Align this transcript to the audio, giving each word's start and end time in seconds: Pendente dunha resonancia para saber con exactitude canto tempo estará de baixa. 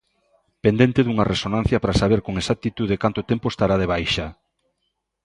Pendente 0.63 0.99
dunha 1.03 1.27
resonancia 1.33 1.81
para 1.83 1.99
saber 2.01 2.19
con 2.25 2.33
exactitude 2.41 3.01
canto 3.03 3.21
tempo 3.29 3.45
estará 3.49 3.75
de 3.79 3.87
baixa. 3.93 4.25